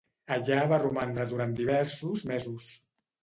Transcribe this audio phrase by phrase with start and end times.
[0.35, 2.73] Allà va romandre durant diversos mesos.